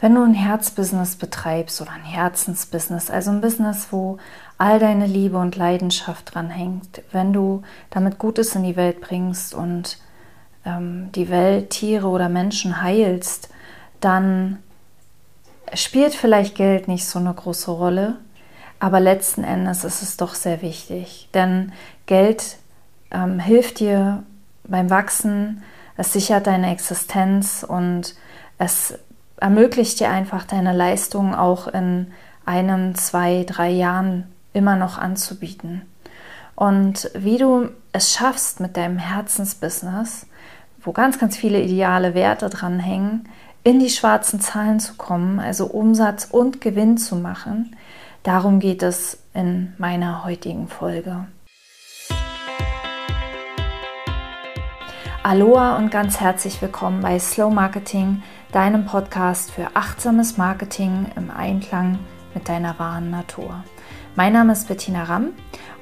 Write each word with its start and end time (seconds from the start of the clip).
wenn 0.00 0.14
du 0.14 0.22
ein 0.22 0.34
Herzbusiness 0.34 1.16
betreibst 1.16 1.80
oder 1.80 1.92
ein 1.92 2.02
Herzensbusiness, 2.02 3.10
also 3.10 3.30
ein 3.30 3.42
Business, 3.42 3.88
wo 3.90 4.18
all 4.56 4.78
deine 4.78 5.06
Liebe 5.06 5.36
und 5.36 5.56
Leidenschaft 5.56 6.34
dran 6.34 6.50
hängt, 6.50 7.02
wenn 7.12 7.32
du 7.32 7.62
damit 7.90 8.18
Gutes 8.18 8.54
in 8.54 8.64
die 8.64 8.76
Welt 8.76 9.00
bringst 9.00 9.54
und 9.54 9.98
ähm, 10.64 11.10
die 11.14 11.28
Welt, 11.28 11.70
Tiere 11.70 12.08
oder 12.08 12.28
Menschen 12.28 12.80
heilst, 12.82 13.50
dann 14.00 14.58
spielt 15.74 16.14
vielleicht 16.14 16.54
Geld 16.54 16.88
nicht 16.88 17.06
so 17.06 17.18
eine 17.18 17.34
große 17.34 17.70
Rolle, 17.70 18.16
aber 18.78 19.00
letzten 19.00 19.44
Endes 19.44 19.84
ist 19.84 20.02
es 20.02 20.16
doch 20.16 20.34
sehr 20.34 20.62
wichtig, 20.62 21.28
denn 21.34 21.72
Geld 22.06 22.56
ähm, 23.10 23.38
hilft 23.38 23.80
dir 23.80 24.22
beim 24.64 24.88
Wachsen, 24.88 25.62
es 25.96 26.14
sichert 26.14 26.46
deine 26.46 26.72
Existenz 26.72 27.64
und 27.66 28.14
es 28.58 28.94
ermöglicht 29.40 30.00
dir 30.00 30.10
einfach 30.10 30.44
deine 30.44 30.72
Leistung 30.72 31.34
auch 31.34 31.66
in 31.66 32.12
einem, 32.44 32.94
zwei, 32.94 33.44
drei 33.44 33.70
Jahren 33.70 34.24
immer 34.52 34.76
noch 34.76 34.98
anzubieten. 34.98 35.82
Und 36.54 37.10
wie 37.14 37.38
du 37.38 37.70
es 37.92 38.12
schaffst 38.12 38.60
mit 38.60 38.76
deinem 38.76 38.98
Herzensbusiness, 38.98 40.26
wo 40.82 40.92
ganz, 40.92 41.18
ganz 41.18 41.36
viele 41.36 41.60
ideale 41.60 42.14
Werte 42.14 42.50
dranhängen, 42.50 43.28
in 43.64 43.78
die 43.78 43.90
schwarzen 43.90 44.40
Zahlen 44.40 44.80
zu 44.80 44.94
kommen, 44.94 45.38
also 45.40 45.66
Umsatz 45.66 46.28
und 46.30 46.60
Gewinn 46.60 46.98
zu 46.98 47.16
machen, 47.16 47.76
darum 48.22 48.60
geht 48.60 48.82
es 48.82 49.18
in 49.34 49.74
meiner 49.78 50.24
heutigen 50.24 50.68
Folge. 50.68 51.26
Aloha 55.22 55.76
und 55.76 55.90
ganz 55.90 56.18
herzlich 56.18 56.62
willkommen 56.62 57.02
bei 57.02 57.18
Slow 57.18 57.52
Marketing, 57.54 58.22
deinem 58.52 58.84
Podcast 58.84 59.52
für 59.52 59.68
achtsames 59.74 60.36
Marketing 60.36 61.06
im 61.16 61.30
Einklang 61.30 62.00
mit 62.34 62.48
deiner 62.48 62.78
wahren 62.78 63.10
Natur. 63.10 63.62
Mein 64.16 64.32
Name 64.32 64.52
ist 64.52 64.66
Bettina 64.66 65.04
Ramm 65.04 65.30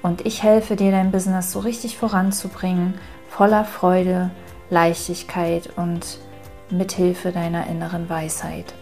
und 0.02 0.26
ich 0.26 0.42
helfe 0.42 0.76
dir, 0.76 0.90
dein 0.90 1.10
Business 1.10 1.50
so 1.50 1.60
richtig 1.60 1.96
voranzubringen, 1.96 2.94
voller 3.28 3.64
Freude, 3.64 4.30
Leichtigkeit 4.68 5.70
und 5.76 6.18
mithilfe 6.70 7.32
deiner 7.32 7.66
inneren 7.68 8.10
Weisheit. 8.10 8.74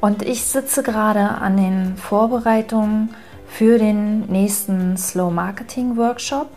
Und 0.00 0.22
ich 0.22 0.44
sitze 0.44 0.82
gerade 0.82 1.20
an 1.20 1.56
den 1.56 1.96
Vorbereitungen 1.96 3.14
für 3.46 3.78
den 3.78 4.26
nächsten 4.26 4.96
Slow 4.96 5.32
Marketing 5.32 5.96
Workshop 5.96 6.48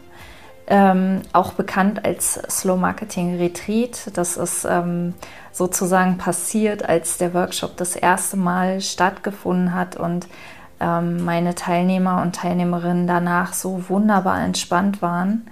ähm, 0.67 1.22
auch 1.34 1.54
bekannt 1.54 2.06
als 2.06 2.34
Slow 2.50 2.78
Marketing 2.80 3.38
Retreat. 3.38 4.12
Das 4.14 4.38
ist 4.38 4.66
ähm, 4.70 5.14
sozusagen 5.52 6.18
passiert, 6.18 6.88
als 6.88 7.18
der 7.18 7.34
Workshop 7.34 7.78
das 7.78 7.95
erste 7.95 8.38
Mal 8.38 8.81
stattgefunden 8.81 9.73
hat 9.73 9.98
und 9.98 10.28
ähm, 10.80 11.23
meine 11.23 11.56
Teilnehmer 11.56 12.22
und 12.22 12.36
Teilnehmerinnen 12.36 13.08
danach 13.08 13.53
so 13.53 13.90
wunderbar 13.90 14.42
entspannt 14.42 15.02
waren. 15.02 15.45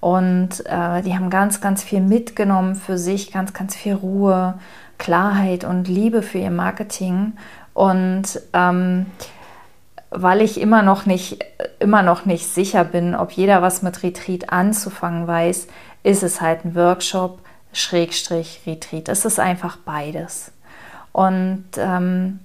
Und 0.00 0.64
äh, 0.66 1.02
die 1.02 1.14
haben 1.14 1.30
ganz, 1.30 1.60
ganz 1.60 1.82
viel 1.82 2.00
mitgenommen 2.00 2.76
für 2.76 2.98
sich, 2.98 3.32
ganz, 3.32 3.52
ganz 3.52 3.74
viel 3.74 3.94
Ruhe, 3.94 4.54
Klarheit 4.96 5.64
und 5.64 5.88
Liebe 5.88 6.22
für 6.22 6.38
ihr 6.38 6.50
Marketing. 6.52 7.32
Und 7.74 8.40
ähm, 8.52 9.06
weil 10.10 10.40
ich 10.40 10.60
immer 10.60 10.82
noch 10.82 11.06
nicht, 11.06 11.44
immer 11.78 12.02
noch 12.02 12.24
nicht 12.24 12.46
sicher 12.46 12.84
bin, 12.84 13.14
ob 13.14 13.32
jeder 13.32 13.62
was 13.62 13.82
mit 13.82 14.02
Retreat 14.02 14.52
anzufangen 14.52 15.26
weiß, 15.26 15.68
ist 16.02 16.22
es 16.22 16.40
halt 16.40 16.64
ein 16.64 16.74
Workshop, 16.74 17.40
Schrägstrich 17.72 18.62
Retreat. 18.66 19.08
Es 19.08 19.24
ist 19.24 19.38
einfach 19.38 19.76
beides. 19.76 20.52
Und 21.12 21.66
ähm, 21.76 22.40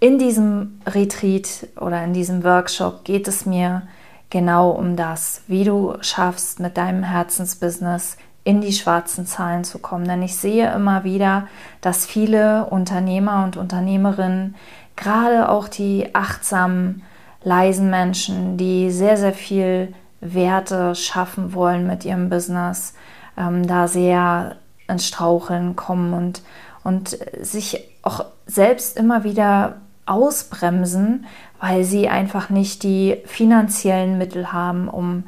in 0.00 0.18
diesem 0.18 0.80
Retreat 0.86 1.68
oder 1.80 2.04
in 2.04 2.12
diesem 2.12 2.44
Workshop 2.44 3.04
geht 3.04 3.28
es 3.28 3.46
mir 3.46 3.82
genau 4.28 4.70
um 4.70 4.96
das, 4.96 5.42
wie 5.46 5.64
du 5.64 5.94
schaffst, 6.00 6.60
mit 6.60 6.76
deinem 6.76 7.02
Herzensbusiness 7.02 8.16
in 8.44 8.60
die 8.60 8.72
schwarzen 8.72 9.26
Zahlen 9.26 9.64
zu 9.64 9.78
kommen. 9.78 10.06
Denn 10.06 10.22
ich 10.22 10.36
sehe 10.36 10.72
immer 10.72 11.04
wieder, 11.04 11.48
dass 11.80 12.06
viele 12.06 12.66
Unternehmer 12.66 13.44
und 13.44 13.56
Unternehmerinnen 13.56 14.54
gerade 14.96 15.48
auch 15.48 15.68
die 15.68 16.14
achtsamen, 16.14 17.02
leisen 17.42 17.90
Menschen, 17.90 18.56
die 18.56 18.90
sehr, 18.90 19.16
sehr 19.16 19.32
viel 19.32 19.94
Werte 20.20 20.94
schaffen 20.94 21.52
wollen 21.54 21.86
mit 21.86 22.04
ihrem 22.04 22.28
Business, 22.28 22.94
ähm, 23.36 23.66
da 23.66 23.86
sehr 23.86 24.56
ins 24.88 25.06
Straucheln 25.06 25.76
kommen 25.76 26.14
und, 26.14 26.42
und 26.82 27.18
sich 27.40 27.80
auch 28.02 28.24
selbst 28.46 28.96
immer 28.96 29.24
wieder 29.24 29.76
ausbremsen, 30.06 31.26
weil 31.60 31.84
sie 31.84 32.08
einfach 32.08 32.50
nicht 32.50 32.82
die 32.82 33.18
finanziellen 33.24 34.18
Mittel 34.18 34.52
haben, 34.52 34.88
um, 34.88 35.24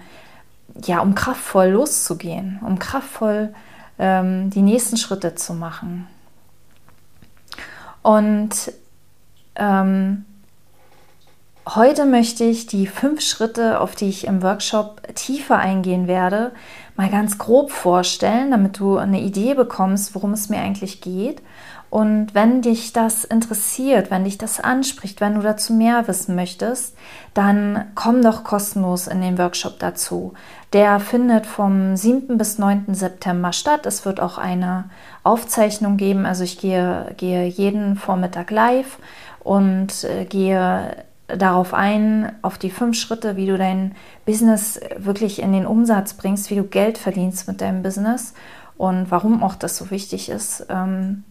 ja, 0.84 1.00
um 1.00 1.14
kraftvoll 1.14 1.68
loszugehen, 1.68 2.60
um 2.64 2.78
kraftvoll 2.78 3.54
ähm, 3.98 4.50
die 4.50 4.62
nächsten 4.62 4.96
Schritte 4.96 5.34
zu 5.34 5.54
machen. 5.54 6.06
Und 8.02 8.72
ähm, 9.58 10.24
heute 11.66 12.06
möchte 12.06 12.44
ich 12.44 12.66
die 12.66 12.86
fünf 12.86 13.20
Schritte, 13.20 13.80
auf 13.80 13.94
die 13.94 14.08
ich 14.08 14.26
im 14.26 14.42
Workshop 14.42 15.02
tiefer 15.14 15.58
eingehen 15.58 16.06
werde, 16.06 16.52
mal 16.96 17.10
ganz 17.10 17.38
grob 17.38 17.70
vorstellen, 17.70 18.50
damit 18.50 18.78
du 18.78 18.96
eine 18.96 19.20
Idee 19.20 19.54
bekommst, 19.54 20.14
worum 20.14 20.32
es 20.32 20.48
mir 20.48 20.58
eigentlich 20.58 21.00
geht. 21.00 21.42
Und 21.90 22.34
wenn 22.34 22.60
dich 22.60 22.92
das 22.92 23.24
interessiert, 23.24 24.10
wenn 24.10 24.24
dich 24.24 24.36
das 24.36 24.60
anspricht, 24.60 25.22
wenn 25.22 25.36
du 25.36 25.40
dazu 25.40 25.72
mehr 25.72 26.06
wissen 26.06 26.34
möchtest, 26.34 26.94
dann 27.32 27.86
komm 27.94 28.20
doch 28.20 28.44
kostenlos 28.44 29.06
in 29.06 29.22
den 29.22 29.38
Workshop 29.38 29.78
dazu. 29.78 30.34
Der 30.74 31.00
findet 31.00 31.46
vom 31.46 31.96
7. 31.96 32.36
bis 32.36 32.58
9. 32.58 32.92
September 32.94 33.54
statt. 33.54 33.86
Es 33.86 34.04
wird 34.04 34.20
auch 34.20 34.36
eine 34.36 34.90
Aufzeichnung 35.22 35.96
geben. 35.96 36.26
Also 36.26 36.44
ich 36.44 36.58
gehe, 36.58 37.14
gehe 37.16 37.46
jeden 37.46 37.96
Vormittag 37.96 38.50
live 38.50 38.98
und 39.48 40.04
äh, 40.04 40.26
gehe 40.26 40.94
darauf 41.26 41.72
ein, 41.72 42.32
auf 42.42 42.58
die 42.58 42.70
fünf 42.70 42.98
Schritte, 42.98 43.36
wie 43.36 43.46
du 43.46 43.56
dein 43.56 43.94
Business 44.26 44.78
wirklich 44.98 45.40
in 45.40 45.54
den 45.54 45.64
Umsatz 45.64 46.12
bringst, 46.12 46.50
wie 46.50 46.56
du 46.56 46.64
Geld 46.64 46.98
verdienst 46.98 47.48
mit 47.48 47.62
deinem 47.62 47.82
Business 47.82 48.34
und 48.76 49.10
warum 49.10 49.42
auch 49.42 49.54
das 49.54 49.78
so 49.78 49.90
wichtig 49.90 50.28
ist 50.28 50.66
ähm, 50.68 51.24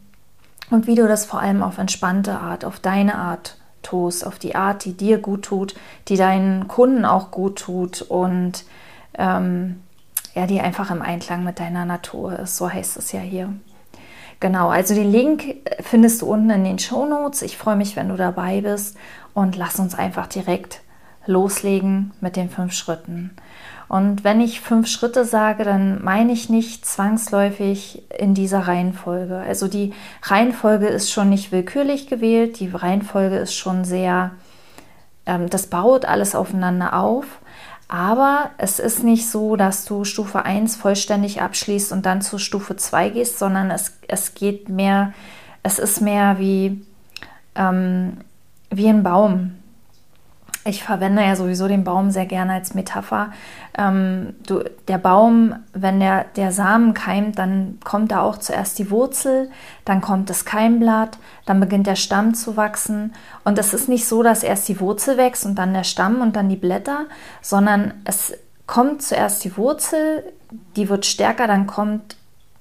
und 0.72 0.88
wie 0.88 0.96
du 0.96 1.08
das 1.08 1.26
vor 1.26 1.42
allem 1.42 1.62
auf 1.62 1.78
entspannte 1.78 2.40
Art, 2.40 2.66
auf 2.66 2.80
deine 2.80 3.20
Art 3.20 3.58
tust, 3.84 4.26
auf 4.26 4.40
die 4.40 4.56
Art, 4.56 4.86
die 4.86 4.94
dir 4.94 5.20
gut 5.20 5.46
tut, 5.46 5.76
die 6.08 6.18
deinen 6.18 6.68
Kunden 6.68 7.06
auch 7.06 7.30
gut 7.30 7.60
tut 7.60 8.02
und 8.02 8.66
ähm, 9.16 9.84
ja, 10.34 10.48
die 10.48 10.60
einfach 10.60 10.90
im 10.90 11.04
Einklang 11.04 11.44
mit 11.44 11.60
deiner 11.60 11.86
Natur 11.86 12.40
ist. 12.40 12.58
So 12.58 12.72
heißt 12.72 12.98
es 12.98 13.12
ja 13.12 13.20
hier. 13.20 13.54
Genau, 14.40 14.70
also 14.70 14.94
den 14.94 15.12
Link 15.12 15.56
findest 15.80 16.22
du 16.22 16.28
unten 16.28 16.50
in 16.52 16.64
den 16.64 16.80
Show 16.80 17.06
Notes. 17.06 17.42
Ich 17.42 17.58
freue 17.58 17.76
mich, 17.76 17.96
wenn 17.96 18.10
du 18.10 18.16
dabei 18.16 18.62
bist 18.62 18.96
und 19.34 19.56
lass 19.56 19.80
uns 19.80 19.96
einfach 19.96 20.28
direkt 20.28 20.82
loslegen 21.26 22.12
mit 22.22 22.36
den 22.36 22.50
fünf 22.50 22.74
Schritten. 22.74 23.32
Und 23.88 24.24
wenn 24.24 24.42
ich 24.42 24.60
fünf 24.60 24.88
Schritte 24.88 25.24
sage, 25.24 25.64
dann 25.64 26.04
meine 26.04 26.34
ich 26.34 26.50
nicht 26.50 26.86
zwangsläufig 26.86 28.04
in 28.18 28.34
dieser 28.34 28.68
Reihenfolge. 28.68 29.38
Also 29.38 29.68
die 29.68 29.94
Reihenfolge 30.24 30.88
ist 30.88 31.12
schon 31.12 31.30
nicht 31.30 31.52
willkürlich 31.52 32.08
gewählt, 32.08 32.60
die 32.60 32.70
Reihenfolge 32.70 33.38
ist 33.38 33.54
schon 33.54 33.86
sehr, 33.86 34.32
ähm, 35.26 35.50
das 35.50 35.68
baut 35.68 36.06
alles 36.06 36.36
aufeinander 36.36 37.00
auf. 37.00 37.40
Aber 37.88 38.52
es 38.58 38.80
ist 38.80 39.04
nicht 39.04 39.30
so, 39.30 39.56
dass 39.56 39.86
du 39.86 40.04
Stufe 40.04 40.44
1 40.44 40.76
vollständig 40.76 41.42
abschließt 41.42 41.94
und 41.94 42.06
dann 42.06 42.22
zu 42.22 42.38
Stufe 42.38 42.76
2 42.76 43.10
gehst, 43.10 43.40
sondern 43.40 43.72
es, 43.72 43.94
es 44.08 44.34
geht 44.34 44.68
mehr, 44.68 45.14
es 45.64 45.80
ist 45.80 46.02
mehr 46.02 46.38
wie, 46.38 46.86
ähm, 47.56 48.18
wie 48.70 48.90
ein 48.90 49.04
Baum. 49.04 49.56
Ich 50.68 50.84
verwende 50.84 51.24
ja 51.24 51.38
sowieso 51.38 51.70
den 51.70 51.86
Baum 51.86 52.12
sehr 52.12 52.26
gerne 52.26 52.52
als 52.52 52.74
Metapher. 52.74 53.32
Ähm, 53.78 54.36
du, 54.46 54.66
der 54.90 54.98
Baum, 54.98 55.56
wenn 55.72 56.02
der, 56.02 56.26
der 56.36 56.52
Samen 56.52 56.94
keimt, 56.94 57.40
dann 57.40 57.80
kommt 57.86 58.12
da 58.12 58.22
auch 58.22 58.38
zuerst 58.38 58.78
die 58.78 58.92
Wurzel, 58.92 59.50
dann 59.86 60.02
kommt 60.02 60.30
das 60.30 60.44
Keimblatt, 60.44 61.20
dann 61.46 61.62
beginnt 61.62 61.88
der 61.88 61.96
Stamm 61.96 62.34
zu 62.34 62.58
wachsen. 62.58 63.14
Und 63.46 63.58
es 63.58 63.74
ist 63.74 63.88
nicht 63.88 64.06
so, 64.06 64.24
dass 64.24 64.44
erst 64.44 64.68
die 64.68 64.82
Wurzel 64.82 65.16
wächst 65.16 65.46
und 65.46 65.56
dann 65.56 65.74
der 65.74 65.86
Stamm 65.86 66.20
und 66.20 66.36
dann 66.36 66.50
die 66.50 66.58
Blätter, 66.58 67.06
sondern 67.42 67.94
es 68.04 68.34
kommt 68.66 69.02
zuerst 69.02 69.46
die 69.46 69.56
Wurzel, 69.56 70.24
die 70.76 70.90
wird 70.90 71.06
stärker, 71.06 71.48
dann 71.48 71.66
kommt 71.66 72.18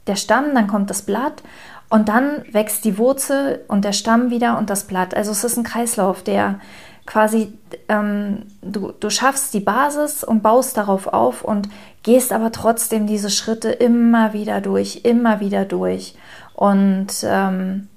der 0.07 0.17
Stamm, 0.17 0.55
dann 0.55 0.69
kommt 0.69 0.91
das 0.91 1.03
Blatt 1.03 1.43
und 1.89 2.09
dann 2.09 2.45
wächst 2.53 2.85
die 2.85 2.99
Wurzel 2.99 3.65
und 3.67 3.85
der 3.85 3.93
Stamm 3.93 4.31
wieder 4.31 4.59
und 4.59 4.71
das 4.71 4.85
Blatt. 4.85 5.17
Also 5.17 5.33
es 5.33 5.43
ist 5.43 5.57
ein 5.57 5.65
Kreislauf, 5.65 6.23
der 6.23 6.61
quasi, 7.07 7.57
ähm, 7.89 8.43
du, 8.63 8.93
du 8.93 9.11
schaffst 9.11 9.55
die 9.55 9.61
Basis 9.61 10.25
und 10.25 10.43
baust 10.43 10.77
darauf 10.77 11.07
auf 11.07 11.43
und 11.43 11.69
gehst 12.03 12.33
aber 12.33 12.53
trotzdem 12.53 13.07
diese 13.07 13.31
Schritte 13.31 13.71
immer 13.71 14.33
wieder 14.33 14.61
durch, 14.61 15.01
immer 15.05 15.41
wieder 15.41 15.65
durch. 15.65 16.15
Und 16.55 17.09
ähm, 17.23 17.89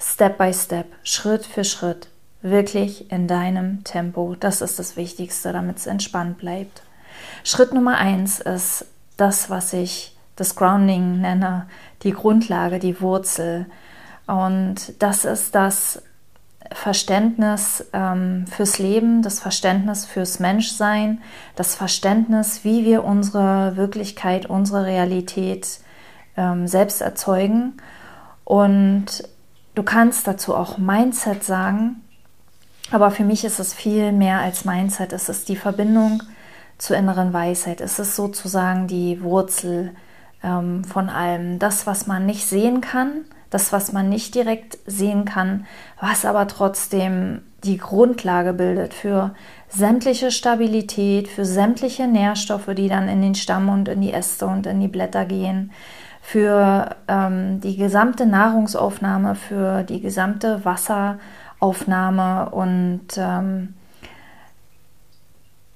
Step 0.00 0.38
by 0.38 0.52
Step, 0.52 0.86
Schritt 1.02 1.44
für 1.44 1.64
Schritt, 1.64 2.08
wirklich 2.42 3.10
in 3.10 3.26
deinem 3.26 3.84
Tempo. 3.84 4.36
Das 4.38 4.60
ist 4.60 4.78
das 4.78 4.96
Wichtigste, 4.96 5.52
damit 5.52 5.78
es 5.78 5.86
entspannt 5.86 6.38
bleibt. 6.38 6.82
Schritt 7.42 7.72
Nummer 7.72 7.96
eins 7.96 8.40
ist 8.40 8.86
das, 9.16 9.50
was 9.50 9.72
ich 9.72 10.16
das 10.36 10.56
Grounding 10.56 11.20
nenne, 11.20 11.66
die 12.02 12.12
Grundlage, 12.12 12.78
die 12.78 13.00
Wurzel. 13.00 13.66
Und 14.26 14.94
das 14.98 15.24
ist 15.24 15.54
das 15.54 16.02
Verständnis 16.72 17.84
ähm, 17.92 18.46
fürs 18.46 18.78
Leben, 18.78 19.22
das 19.22 19.40
Verständnis 19.40 20.04
fürs 20.04 20.40
Menschsein, 20.40 21.22
das 21.56 21.74
Verständnis, 21.74 22.64
wie 22.64 22.84
wir 22.84 23.04
unsere 23.04 23.76
Wirklichkeit, 23.76 24.46
unsere 24.46 24.86
Realität 24.86 25.80
ähm, 26.36 26.66
selbst 26.66 27.00
erzeugen. 27.00 27.74
Und 28.44 29.28
du 29.74 29.82
kannst 29.82 30.26
dazu 30.26 30.54
auch 30.54 30.78
Mindset 30.78 31.44
sagen, 31.44 32.00
aber 32.90 33.10
für 33.10 33.24
mich 33.24 33.44
ist 33.44 33.60
es 33.60 33.74
viel 33.74 34.12
mehr 34.12 34.40
als 34.40 34.64
Mindset. 34.64 35.12
Es 35.12 35.28
ist 35.28 35.48
die 35.48 35.56
Verbindung 35.56 36.22
zur 36.78 36.96
inneren 36.96 37.32
Weisheit. 37.32 37.80
Es 37.80 37.98
ist 37.98 38.16
sozusagen 38.16 38.88
die 38.88 39.22
Wurzel 39.22 39.94
ähm, 40.42 40.84
von 40.84 41.08
allem. 41.08 41.58
Das, 41.58 41.86
was 41.86 42.06
man 42.06 42.26
nicht 42.26 42.46
sehen 42.46 42.80
kann, 42.80 43.24
das, 43.54 43.72
was 43.72 43.92
man 43.92 44.08
nicht 44.08 44.34
direkt 44.34 44.78
sehen 44.84 45.24
kann, 45.24 45.64
was 46.00 46.24
aber 46.24 46.48
trotzdem 46.48 47.42
die 47.62 47.78
Grundlage 47.78 48.52
bildet 48.52 48.92
für 48.92 49.32
sämtliche 49.68 50.32
Stabilität, 50.32 51.28
für 51.28 51.44
sämtliche 51.44 52.08
Nährstoffe, 52.08 52.70
die 52.76 52.88
dann 52.88 53.08
in 53.08 53.22
den 53.22 53.36
Stamm 53.36 53.68
und 53.68 53.88
in 53.88 54.00
die 54.00 54.12
Äste 54.12 54.46
und 54.46 54.66
in 54.66 54.80
die 54.80 54.88
Blätter 54.88 55.24
gehen, 55.24 55.70
für 56.20 56.96
ähm, 57.06 57.60
die 57.60 57.76
gesamte 57.76 58.26
Nahrungsaufnahme, 58.26 59.36
für 59.36 59.84
die 59.84 60.00
gesamte 60.00 60.64
Wasseraufnahme 60.64 62.50
und 62.50 63.06
ähm, 63.16 63.74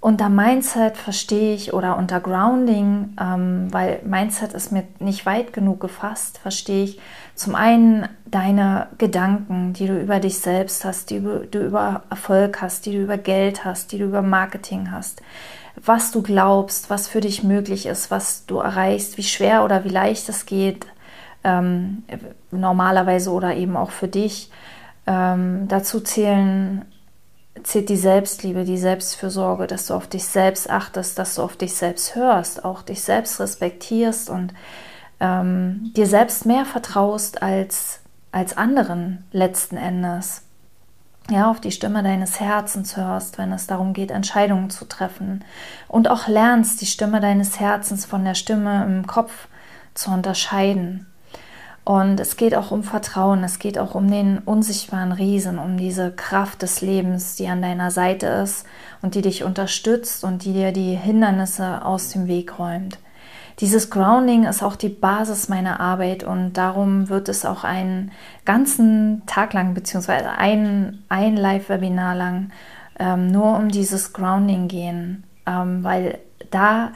unter 0.01 0.29
Mindset 0.29 0.97
verstehe 0.97 1.55
ich 1.55 1.73
oder 1.75 1.97
unter 1.97 2.21
Grounding, 2.21 3.17
ähm, 3.21 3.67
weil 3.73 4.01
Mindset 4.05 4.53
ist 4.53 4.71
mir 4.71 4.85
nicht 5.01 5.27
weit 5.27 5.53
genug 5.53 5.81
gefasst, 5.81 6.39
verstehe 6.39 6.85
ich 6.85 7.01
zum 7.35 7.57
einen 7.57 8.09
deine 8.25 8.89
Gedanken, 8.99 9.73
die 9.73 9.87
du 9.87 10.01
über 10.01 10.21
dich 10.21 10.39
selbst 10.39 10.85
hast, 10.85 11.11
die 11.11 11.21
du 11.21 11.59
über 11.59 12.05
Erfolg 12.11 12.63
hast, 12.63 12.87
die 12.87 12.93
du 12.93 13.03
über 13.03 13.19
Geld 13.19 13.65
hast, 13.65 13.91
die 13.91 13.99
du 13.99 14.05
über 14.05 14.23
Marketing 14.23 14.93
hast, 14.93 15.21
was 15.85 16.13
du 16.13 16.23
glaubst, 16.23 16.91
was 16.91 17.09
für 17.09 17.21
dich 17.21 17.43
möglich 17.43 17.87
ist, 17.87 18.11
was 18.11 18.47
du 18.47 18.59
erreichst, 18.59 19.19
wie 19.19 19.25
schwer 19.25 19.65
oder 19.65 19.85
wie 19.85 19.91
leicht 19.91 20.29
es 20.29 20.47
geht, 20.47 20.87
ähm, 21.43 22.05
normalerweise 22.53 23.31
oder 23.31 23.55
eben 23.57 23.77
auch 23.77 23.91
für 23.91 24.09
dich. 24.09 24.51
Ähm, 25.07 25.67
dazu 25.69 26.01
zählen 26.01 26.85
zählt 27.63 27.89
die 27.89 27.97
Selbstliebe, 27.97 28.65
die 28.65 28.79
Selbstfürsorge, 28.79 29.67
dass 29.67 29.87
du 29.87 29.95
auf 29.95 30.07
dich 30.07 30.25
selbst 30.25 30.71
achtest, 30.71 31.19
dass 31.19 31.35
du 31.35 31.43
auf 31.43 31.57
dich 31.57 31.75
selbst 31.75 32.15
hörst, 32.15 32.65
auch 32.65 32.83
dich 32.83 33.03
selbst 33.03 33.41
respektierst 33.41 34.31
und 34.31 34.55
ähm, 35.21 35.93
dir 35.97 36.07
selbst 36.07 36.47
mehr 36.47 36.65
vertraust 36.65 37.43
als, 37.43 38.01
als 38.33 38.57
anderen 38.57 39.25
letzten 39.33 39.77
Endes. 39.77 40.43
Ja, 41.31 41.51
auf 41.51 41.61
die 41.61 41.73
Stimme 41.73 42.03
deines 42.03 42.41
Herzens 42.41 42.97
hörst, 42.97 43.37
wenn 43.37 43.53
es 43.53 43.67
darum 43.67 43.93
geht, 43.93 44.11
Entscheidungen 44.11 44.71
zu 44.71 44.87
treffen. 44.87 45.45
Und 45.87 46.09
auch 46.09 46.27
lernst, 46.27 46.81
die 46.81 46.87
Stimme 46.87 47.21
deines 47.21 47.61
Herzens 47.61 48.07
von 48.07 48.25
der 48.25 48.35
Stimme 48.35 48.85
im 48.85 49.07
Kopf 49.07 49.49
zu 49.93 50.11
unterscheiden. 50.11 51.07
Und 51.89 52.21
es 52.21 52.37
geht 52.37 52.55
auch 52.55 52.71
um 52.71 52.83
Vertrauen, 52.83 53.43
es 53.45 53.59
geht 53.59 53.79
auch 53.79 53.95
um 53.95 54.11
den 54.11 54.41
unsichtbaren 54.41 55.11
Riesen, 55.11 55.59
um 55.59 55.79
diese 55.79 56.13
Kraft 56.13 56.61
des 56.61 56.83
Lebens, 56.83 57.37
die 57.37 57.49
an 57.49 57.63
deiner 57.63 57.91
Seite 57.91 58.27
ist 58.27 58.67
und 59.01 59.15
die 59.15 59.23
dich 59.23 59.43
unterstützt 59.43 60.23
und 60.23 60.45
die 60.45 60.53
dir 60.53 60.73
die 60.73 60.95
Hindernisse 60.95 61.83
aus 61.83 62.11
dem 62.11 62.27
Weg 62.27 62.59
räumt. 62.59 62.99
Dieses 63.61 63.89
Grounding 63.89 64.45
ist 64.45 64.63
auch 64.63 64.77
die 64.77 64.91
Basis 64.91 65.49
meiner 65.49 65.81
Arbeit 65.81 66.25
und 66.25 66.53
darum 66.59 67.09
wird 67.09 67.31
es 67.31 67.47
auch 67.47 67.65
einen 67.65 68.13
ganzen 68.45 69.23
Tag 69.25 69.55
lang, 69.55 69.73
beziehungsweise 69.73 70.33
ein, 70.33 71.03
ein 71.09 71.39
Live-Webinar 71.39 72.15
lang, 72.15 72.51
ähm, 72.99 73.33
nur 73.33 73.57
um 73.57 73.71
dieses 73.71 74.13
Grounding 74.13 74.69
gehen, 74.69 75.25
ähm, 75.47 75.83
weil 75.85 76.19
da 76.51 76.93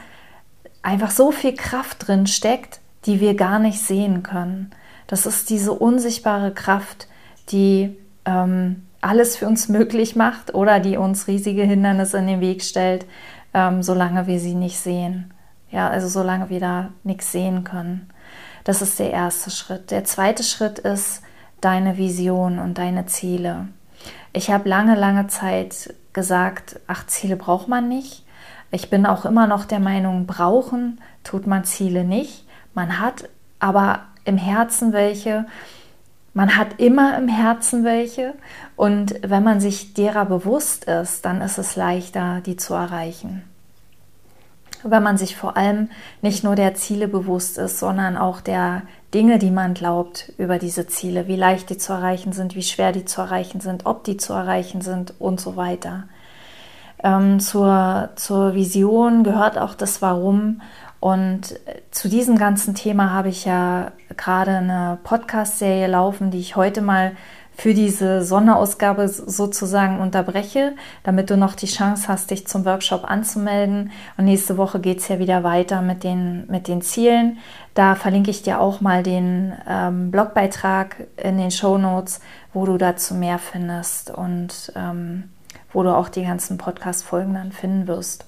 einfach 0.83 1.09
so 1.09 1.31
viel 1.31 1.55
Kraft 1.55 2.07
drin 2.07 2.27
steckt, 2.27 2.79
die 3.07 3.19
wir 3.19 3.35
gar 3.35 3.57
nicht 3.57 3.79
sehen 3.79 4.21
können. 4.21 4.69
Das 5.07 5.25
ist 5.25 5.49
diese 5.49 5.73
unsichtbare 5.73 6.53
Kraft, 6.53 7.07
die 7.49 7.97
ähm, 8.25 8.83
alles 9.01 9.35
für 9.35 9.47
uns 9.47 9.67
möglich 9.67 10.15
macht 10.15 10.53
oder 10.53 10.79
die 10.79 10.97
uns 10.97 11.27
riesige 11.27 11.63
Hindernisse 11.63 12.17
in 12.17 12.27
den 12.27 12.41
Weg 12.41 12.63
stellt, 12.63 13.05
ähm, 13.53 13.83
solange 13.83 14.27
wir 14.27 14.39
sie 14.39 14.55
nicht 14.55 14.79
sehen. 14.79 15.33
Ja, 15.71 15.89
also 15.89 16.07
solange 16.07 16.49
wir 16.49 16.59
da 16.59 16.89
nichts 17.03 17.31
sehen 17.31 17.63
können. 17.63 18.09
Das 18.63 18.81
ist 18.81 18.99
der 18.99 19.11
erste 19.11 19.51
Schritt. 19.51 19.91
Der 19.91 20.05
zweite 20.05 20.43
Schritt 20.43 20.79
ist 20.79 21.21
deine 21.59 21.97
Vision 21.97 22.59
und 22.59 22.77
deine 22.77 23.05
Ziele. 23.07 23.67
Ich 24.31 24.51
habe 24.51 24.69
lange, 24.69 24.95
lange 24.95 25.27
Zeit 25.27 25.93
gesagt, 26.13 26.79
ach, 26.87 27.07
Ziele 27.07 27.35
braucht 27.35 27.67
man 27.67 27.89
nicht. 27.89 28.23
Ich 28.71 28.89
bin 28.89 29.05
auch 29.05 29.25
immer 29.25 29.47
noch 29.47 29.65
der 29.65 29.79
Meinung, 29.79 30.25
brauchen 30.25 30.99
tut 31.23 31.47
man 31.47 31.63
Ziele 31.63 32.03
nicht. 32.03 32.45
Man 32.73 32.99
hat 32.99 33.29
aber 33.59 34.01
im 34.25 34.37
Herzen 34.37 34.93
welche. 34.93 35.45
Man 36.33 36.57
hat 36.57 36.79
immer 36.79 37.17
im 37.17 37.27
Herzen 37.27 37.83
welche 37.83 38.33
und 38.75 39.15
wenn 39.21 39.43
man 39.43 39.59
sich 39.59 39.93
derer 39.93 40.25
bewusst 40.25 40.85
ist, 40.85 41.25
dann 41.25 41.41
ist 41.41 41.59
es 41.59 41.75
leichter, 41.75 42.41
die 42.45 42.57
zu 42.57 42.73
erreichen. 42.73 43.43
Wenn 44.83 45.03
man 45.03 45.17
sich 45.17 45.37
vor 45.37 45.55
allem 45.55 45.89
nicht 46.21 46.43
nur 46.43 46.55
der 46.55 46.73
Ziele 46.73 47.07
bewusst 47.07 47.57
ist, 47.57 47.79
sondern 47.79 48.17
auch 48.17 48.41
der 48.41 48.81
Dinge, 49.13 49.37
die 49.37 49.51
man 49.51 49.75
glaubt 49.75 50.33
über 50.37 50.57
diese 50.57 50.87
Ziele, 50.87 51.27
wie 51.27 51.37
leicht 51.37 51.69
die 51.69 51.77
zu 51.77 51.93
erreichen 51.93 52.33
sind, 52.33 52.55
wie 52.55 52.63
schwer 52.63 52.91
die 52.91 53.05
zu 53.05 53.21
erreichen 53.21 53.61
sind, 53.61 53.85
ob 53.85 54.03
die 54.03 54.17
zu 54.17 54.33
erreichen 54.33 54.81
sind 54.81 55.13
und 55.19 55.39
so 55.39 55.55
weiter. 55.55 56.05
Ähm, 57.03 57.39
zur, 57.39 58.09
zur 58.15 58.55
Vision 58.55 59.23
gehört 59.23 59.57
auch 59.57 59.75
das 59.75 60.01
Warum 60.01 60.61
und 61.03 61.59
zu 61.91 62.07
diesem 62.07 62.37
ganzen 62.37 62.75
Thema 62.75 63.11
habe 63.11 63.27
ich 63.27 63.43
ja 63.43 63.91
gerade 64.15 64.51
eine 64.51 64.99
Podcast-Serie 65.03 65.87
laufen, 65.87 66.31
die 66.31 66.39
ich 66.39 66.55
heute 66.55 66.81
mal 66.81 67.11
für 67.57 67.73
diese 67.73 68.23
Sonderausgabe 68.23 69.09
sozusagen 69.09 69.99
unterbreche, 69.99 70.77
damit 71.03 71.29
du 71.29 71.35
noch 71.35 71.55
die 71.55 71.65
Chance 71.65 72.07
hast, 72.07 72.31
dich 72.31 72.47
zum 72.47 72.63
Workshop 72.63 73.03
anzumelden. 73.03 73.91
Und 74.15 74.23
nächste 74.23 74.55
Woche 74.55 74.79
geht 74.79 74.99
es 74.99 75.09
ja 75.09 75.19
wieder 75.19 75.43
weiter 75.43 75.81
mit 75.81 76.05
den, 76.05 76.47
mit 76.47 76.69
den 76.69 76.81
Zielen. 76.81 77.37
Da 77.73 77.95
verlinke 77.95 78.31
ich 78.31 78.41
dir 78.41 78.61
auch 78.61 78.79
mal 78.79 79.03
den 79.03 79.51
ähm, 79.67 80.09
Blogbeitrag 80.09 81.07
in 81.17 81.37
den 81.37 81.51
Show 81.51 81.77
Notes, 81.77 82.21
wo 82.53 82.65
du 82.65 82.77
dazu 82.77 83.13
mehr 83.13 83.39
findest 83.39 84.09
und 84.09 84.71
ähm, 84.77 85.32
wo 85.73 85.83
du 85.83 85.95
auch 85.95 86.09
die 86.09 86.23
ganzen 86.23 86.57
Podcast-Folgen 86.57 87.33
dann 87.33 87.51
finden 87.51 87.87
wirst. 87.87 88.25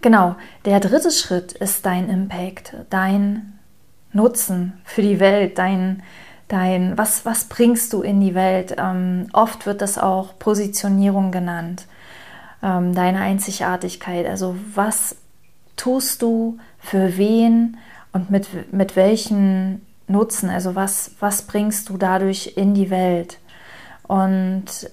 Genau, 0.00 0.36
der 0.66 0.80
dritte 0.80 1.10
Schritt 1.10 1.52
ist 1.52 1.86
dein 1.86 2.10
Impact, 2.10 2.76
dein 2.90 3.58
Nutzen 4.12 4.74
für 4.84 5.02
die 5.02 5.18
Welt, 5.18 5.58
dein, 5.58 6.02
dein 6.46 6.96
was, 6.98 7.24
was 7.24 7.44
bringst 7.44 7.92
du 7.92 8.02
in 8.02 8.20
die 8.20 8.34
Welt? 8.34 8.76
Ähm, 8.78 9.28
oft 9.32 9.66
wird 9.66 9.80
das 9.80 9.96
auch 9.96 10.38
Positionierung 10.38 11.32
genannt, 11.32 11.86
ähm, 12.62 12.94
deine 12.94 13.20
Einzigartigkeit. 13.20 14.26
Also 14.26 14.56
was 14.74 15.16
tust 15.76 16.20
du 16.20 16.58
für 16.78 17.16
wen 17.16 17.78
und 18.12 18.30
mit, 18.30 18.72
mit 18.72 18.96
welchen 18.96 19.84
Nutzen? 20.06 20.50
Also 20.50 20.74
was, 20.74 21.12
was 21.18 21.42
bringst 21.42 21.88
du 21.88 21.96
dadurch 21.96 22.52
in 22.56 22.74
die 22.74 22.90
Welt? 22.90 23.38
Und 24.06 24.90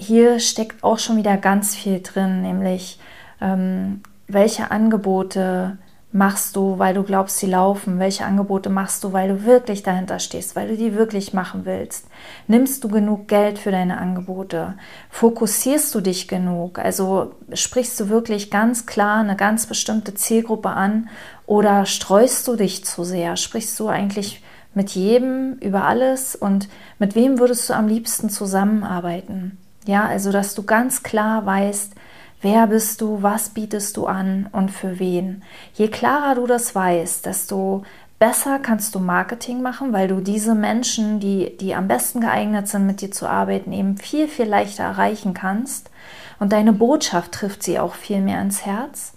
hier 0.00 0.40
steckt 0.40 0.82
auch 0.82 0.98
schon 0.98 1.16
wieder 1.16 1.36
ganz 1.36 1.76
viel 1.76 2.00
drin, 2.00 2.40
nämlich 2.40 2.98
ähm, 3.40 4.02
welche 4.28 4.70
Angebote 4.70 5.76
machst 6.12 6.56
du, 6.56 6.78
weil 6.78 6.94
du 6.94 7.02
glaubst, 7.02 7.38
sie 7.38 7.46
laufen? 7.46 7.98
Welche 7.98 8.24
Angebote 8.24 8.68
machst 8.68 9.04
du, 9.04 9.12
weil 9.12 9.28
du 9.28 9.44
wirklich 9.44 9.82
dahinter 9.82 10.18
stehst, 10.18 10.56
weil 10.56 10.68
du 10.68 10.76
die 10.76 10.94
wirklich 10.94 11.32
machen 11.34 11.64
willst? 11.64 12.08
Nimmst 12.48 12.82
du 12.82 12.88
genug 12.88 13.28
Geld 13.28 13.58
für 13.58 13.70
deine 13.70 13.98
Angebote? 13.98 14.74
Fokussierst 15.10 15.94
du 15.94 16.00
dich 16.00 16.26
genug? 16.26 16.78
Also 16.78 17.34
sprichst 17.52 18.00
du 18.00 18.08
wirklich 18.08 18.50
ganz 18.50 18.86
klar 18.86 19.20
eine 19.20 19.36
ganz 19.36 19.66
bestimmte 19.66 20.14
Zielgruppe 20.14 20.70
an 20.70 21.08
oder 21.46 21.86
streust 21.86 22.48
du 22.48 22.56
dich 22.56 22.84
zu 22.84 23.04
sehr? 23.04 23.36
Sprichst 23.36 23.78
du 23.78 23.88
eigentlich 23.88 24.42
mit 24.74 24.90
jedem 24.90 25.54
über 25.58 25.84
alles 25.84 26.34
und 26.34 26.68
mit 26.98 27.14
wem 27.14 27.38
würdest 27.38 27.68
du 27.68 27.74
am 27.74 27.86
liebsten 27.86 28.30
zusammenarbeiten? 28.30 29.58
Ja, 29.86 30.04
also 30.06 30.32
dass 30.32 30.54
du 30.54 30.62
ganz 30.62 31.02
klar 31.02 31.46
weißt, 31.46 31.94
Wer 32.42 32.66
bist 32.68 33.02
du? 33.02 33.22
Was 33.22 33.50
bietest 33.50 33.98
du 33.98 34.06
an 34.06 34.48
und 34.52 34.70
für 34.70 34.98
wen? 34.98 35.42
Je 35.74 35.88
klarer 35.88 36.36
du 36.36 36.46
das 36.46 36.74
weißt, 36.74 37.26
desto 37.26 37.82
besser 38.18 38.58
kannst 38.58 38.94
du 38.94 38.98
Marketing 38.98 39.60
machen, 39.60 39.92
weil 39.92 40.08
du 40.08 40.22
diese 40.22 40.54
Menschen, 40.54 41.20
die, 41.20 41.56
die 41.58 41.74
am 41.74 41.86
besten 41.86 42.20
geeignet 42.22 42.66
sind, 42.66 42.86
mit 42.86 43.02
dir 43.02 43.10
zu 43.10 43.28
arbeiten, 43.28 43.72
eben 43.72 43.98
viel, 43.98 44.26
viel 44.26 44.46
leichter 44.46 44.84
erreichen 44.84 45.34
kannst. 45.34 45.90
Und 46.38 46.52
deine 46.52 46.72
Botschaft 46.72 47.32
trifft 47.32 47.62
sie 47.62 47.78
auch 47.78 47.94
viel 47.94 48.22
mehr 48.22 48.40
ins 48.40 48.64
Herz, 48.64 49.12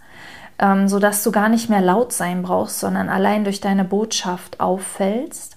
ähm, 0.59 0.89
sodass 0.89 1.23
du 1.23 1.31
gar 1.31 1.47
nicht 1.47 1.69
mehr 1.69 1.81
laut 1.81 2.11
sein 2.11 2.43
brauchst, 2.43 2.81
sondern 2.81 3.07
allein 3.07 3.45
durch 3.45 3.61
deine 3.61 3.85
Botschaft 3.85 4.59
auffällst. 4.59 5.55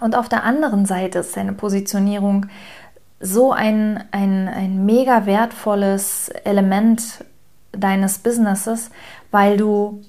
Und 0.00 0.16
auf 0.16 0.28
der 0.28 0.44
anderen 0.44 0.86
Seite 0.86 1.20
ist 1.20 1.36
deine 1.36 1.52
Positionierung 1.52 2.46
so 3.22 3.52
ein, 3.52 4.02
ein, 4.10 4.48
ein 4.48 4.84
mega 4.84 5.26
wertvolles 5.26 6.28
Element 6.44 7.24
deines 7.70 8.18
Businesses, 8.18 8.90
weil 9.30 9.56
du 9.56 10.02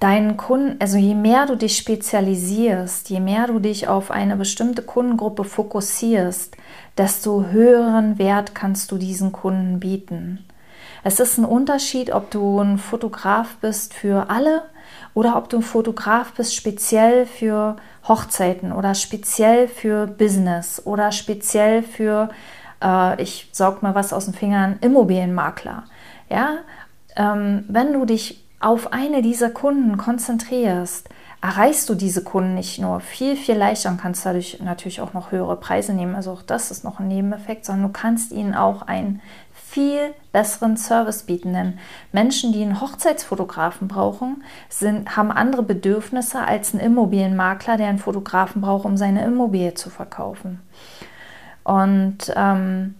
deinen 0.00 0.36
Kunden, 0.36 0.76
also 0.80 0.98
je 0.98 1.14
mehr 1.14 1.46
du 1.46 1.56
dich 1.56 1.76
spezialisierst, 1.76 3.08
je 3.08 3.20
mehr 3.20 3.46
du 3.46 3.60
dich 3.60 3.88
auf 3.88 4.10
eine 4.10 4.36
bestimmte 4.36 4.82
Kundengruppe 4.82 5.44
fokussierst, 5.44 6.56
desto 6.98 7.46
höheren 7.46 8.18
Wert 8.18 8.54
kannst 8.54 8.90
du 8.90 8.98
diesen 8.98 9.32
Kunden 9.32 9.80
bieten. 9.80 10.44
Es 11.04 11.20
ist 11.20 11.38
ein 11.38 11.44
Unterschied, 11.44 12.12
ob 12.12 12.30
du 12.30 12.58
ein 12.58 12.78
Fotograf 12.78 13.56
bist 13.60 13.94
für 13.94 14.28
alle 14.28 14.62
oder 15.16 15.36
ob 15.36 15.48
du 15.48 15.56
ein 15.56 15.62
Fotograf 15.62 16.34
bist 16.34 16.54
speziell 16.54 17.24
für 17.24 17.76
Hochzeiten 18.06 18.70
oder 18.70 18.94
speziell 18.94 19.66
für 19.66 20.06
Business 20.06 20.82
oder 20.84 21.10
speziell 21.10 21.82
für, 21.82 22.28
äh, 22.84 23.22
ich 23.22 23.48
saug 23.50 23.82
mal 23.82 23.94
was 23.94 24.12
aus 24.12 24.26
den 24.26 24.34
Fingern, 24.34 24.76
Immobilienmakler. 24.82 25.84
Ja, 26.28 26.58
ähm, 27.16 27.64
wenn 27.66 27.94
du 27.94 28.04
dich 28.04 28.44
auf 28.60 28.92
eine 28.92 29.22
dieser 29.22 29.48
Kunden 29.48 29.96
konzentrierst, 29.96 31.08
erreichst 31.40 31.88
du 31.88 31.94
diese 31.94 32.22
Kunden 32.22 32.54
nicht 32.54 32.78
nur 32.78 33.00
viel, 33.00 33.36
viel 33.36 33.56
leichter 33.56 33.88
und 33.88 33.98
kannst 33.98 34.26
dadurch 34.26 34.60
natürlich 34.62 35.00
auch 35.00 35.14
noch 35.14 35.32
höhere 35.32 35.56
Preise 35.56 35.94
nehmen. 35.94 36.14
Also 36.14 36.32
auch 36.32 36.42
das 36.42 36.70
ist 36.70 36.84
noch 36.84 37.00
ein 37.00 37.08
Nebeneffekt, 37.08 37.64
sondern 37.64 37.86
du 37.86 37.92
kannst 37.98 38.32
ihnen 38.32 38.54
auch 38.54 38.82
einen 38.82 39.22
viel 39.76 40.14
besseren 40.32 40.78
Service 40.78 41.24
bieten. 41.24 41.52
Denn 41.52 41.78
Menschen, 42.10 42.50
die 42.50 42.62
einen 42.62 42.80
Hochzeitsfotografen 42.80 43.88
brauchen, 43.88 44.42
sind, 44.70 45.18
haben 45.18 45.30
andere 45.30 45.62
Bedürfnisse 45.62 46.40
als 46.40 46.72
ein 46.72 46.80
Immobilienmakler, 46.80 47.76
der 47.76 47.88
einen 47.88 47.98
Fotografen 47.98 48.62
braucht, 48.62 48.86
um 48.86 48.96
seine 48.96 49.22
Immobilie 49.26 49.74
zu 49.74 49.90
verkaufen. 49.90 50.62
Und 51.62 52.32
ähm, 52.34 52.94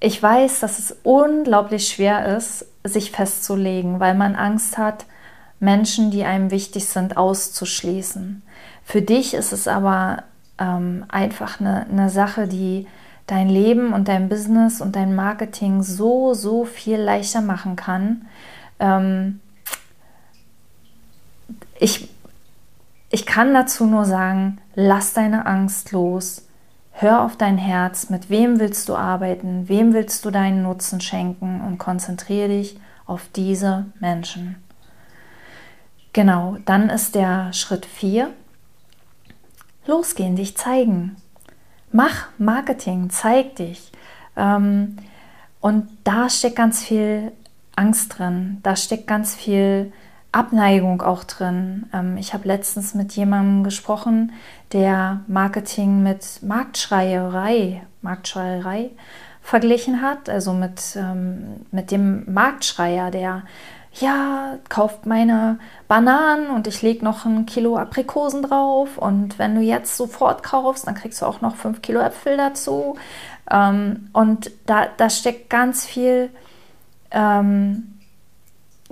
ich 0.00 0.22
weiß, 0.22 0.60
dass 0.60 0.78
es 0.78 0.96
unglaublich 1.02 1.88
schwer 1.88 2.38
ist, 2.38 2.64
sich 2.82 3.10
festzulegen, 3.10 4.00
weil 4.00 4.14
man 4.14 4.36
Angst 4.36 4.78
hat, 4.78 5.04
Menschen, 5.58 6.10
die 6.10 6.24
einem 6.24 6.50
wichtig 6.50 6.86
sind, 6.86 7.18
auszuschließen. 7.18 8.42
Für 8.82 9.02
dich 9.02 9.34
ist 9.34 9.52
es 9.52 9.68
aber 9.68 10.22
ähm, 10.58 11.04
einfach 11.10 11.60
eine, 11.60 11.86
eine 11.86 12.08
Sache, 12.08 12.48
die 12.48 12.86
dein 13.30 13.48
Leben 13.48 13.92
und 13.92 14.08
dein 14.08 14.28
Business 14.28 14.80
und 14.80 14.96
dein 14.96 15.14
Marketing 15.14 15.82
so, 15.82 16.34
so 16.34 16.64
viel 16.64 16.98
leichter 16.98 17.40
machen 17.40 17.76
kann. 17.76 18.26
Ähm, 18.78 19.40
ich, 21.78 22.08
ich 23.10 23.26
kann 23.26 23.54
dazu 23.54 23.86
nur 23.86 24.04
sagen, 24.04 24.58
lass 24.74 25.12
deine 25.12 25.46
Angst 25.46 25.92
los 25.92 26.44
Hör 27.00 27.22
auf 27.22 27.34
dein 27.38 27.56
Herz, 27.56 28.10
mit 28.10 28.28
wem 28.28 28.60
willst 28.60 28.86
du 28.90 28.94
arbeiten, 28.94 29.70
wem 29.70 29.94
willst 29.94 30.22
du 30.26 30.30
deinen 30.30 30.62
Nutzen 30.62 31.00
schenken 31.00 31.62
und 31.62 31.78
konzentriere 31.78 32.48
dich 32.48 32.78
auf 33.06 33.26
diese 33.34 33.86
Menschen. 34.00 34.62
Genau, 36.12 36.58
dann 36.66 36.90
ist 36.90 37.14
der 37.14 37.54
Schritt 37.54 37.86
4. 37.86 38.30
Losgehen, 39.86 40.36
dich 40.36 40.58
zeigen. 40.58 41.16
Mach 41.92 42.28
Marketing, 42.38 43.10
zeig 43.10 43.56
dich. 43.56 43.90
Ähm, 44.36 44.96
und 45.60 45.88
da 46.04 46.30
steckt 46.30 46.56
ganz 46.56 46.82
viel 46.82 47.32
Angst 47.76 48.18
drin, 48.18 48.58
da 48.62 48.76
steckt 48.76 49.06
ganz 49.06 49.34
viel 49.34 49.92
Abneigung 50.32 51.02
auch 51.02 51.24
drin. 51.24 51.86
Ähm, 51.92 52.16
ich 52.16 52.32
habe 52.32 52.46
letztens 52.46 52.94
mit 52.94 53.12
jemandem 53.12 53.64
gesprochen, 53.64 54.32
der 54.72 55.20
Marketing 55.26 56.02
mit 56.02 56.42
Marktschreierei, 56.42 57.82
Marktschreierei 58.02 58.90
verglichen 59.42 60.00
hat, 60.02 60.28
also 60.28 60.52
mit, 60.52 60.96
ähm, 60.96 61.66
mit 61.72 61.90
dem 61.90 62.32
Marktschreier, 62.32 63.10
der 63.10 63.42
ja, 63.92 64.58
kauft 64.68 65.06
meine 65.06 65.58
Bananen 65.88 66.50
und 66.50 66.66
ich 66.66 66.80
lege 66.82 67.04
noch 67.04 67.24
ein 67.24 67.46
Kilo 67.46 67.76
Aprikosen 67.76 68.42
drauf 68.42 68.98
und 68.98 69.38
wenn 69.38 69.54
du 69.54 69.60
jetzt 69.60 69.96
sofort 69.96 70.42
kaufst, 70.42 70.86
dann 70.86 70.94
kriegst 70.94 71.22
du 71.22 71.26
auch 71.26 71.40
noch 71.40 71.56
fünf 71.56 71.82
Kilo 71.82 72.00
Äpfel 72.00 72.36
dazu. 72.36 72.96
Ähm, 73.50 74.08
und 74.12 74.50
da, 74.66 74.86
da 74.96 75.10
steckt 75.10 75.50
ganz 75.50 75.86
viel 75.86 76.30
ähm, 77.10 78.00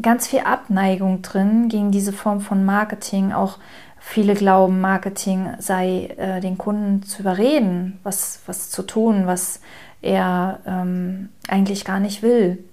ganz 0.00 0.26
viel 0.28 0.40
Abneigung 0.40 1.22
drin 1.22 1.68
gegen 1.68 1.90
diese 1.90 2.12
Form 2.12 2.40
von 2.40 2.64
Marketing. 2.64 3.32
Auch 3.32 3.58
viele 3.98 4.34
glauben, 4.34 4.80
Marketing 4.80 5.48
sei 5.58 6.14
äh, 6.16 6.40
den 6.40 6.58
Kunden 6.58 7.02
zu 7.02 7.22
überreden, 7.22 7.98
was, 8.02 8.40
was 8.46 8.70
zu 8.70 8.82
tun, 8.82 9.26
was 9.26 9.60
er 10.00 10.60
ähm, 10.66 11.30
eigentlich 11.48 11.84
gar 11.84 12.00
nicht 12.00 12.22
will. 12.22 12.64